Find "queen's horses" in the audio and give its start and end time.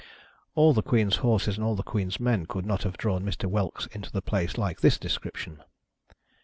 0.81-1.57